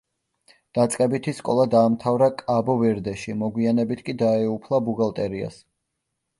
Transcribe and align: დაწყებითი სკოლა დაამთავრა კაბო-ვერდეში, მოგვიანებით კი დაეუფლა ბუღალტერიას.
დაწყებითი 0.77 1.33
სკოლა 1.39 1.65
დაამთავრა 1.75 2.31
კაბო-ვერდეში, 2.41 3.37
მოგვიანებით 3.45 4.05
კი 4.11 4.19
დაეუფლა 4.25 4.85
ბუღალტერიას. 4.91 5.65